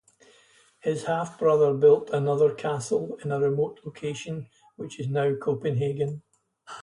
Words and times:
His 0.79 1.03
half-brother 1.03 1.75
built 1.75 2.09
another 2.09 2.55
castle 2.55 3.19
in 3.23 3.31
a 3.31 3.39
remote 3.39 3.81
location, 3.85 4.49
which 4.75 4.99
is 4.99 5.07
now 5.07 5.35
Copenhagen. 5.35 6.23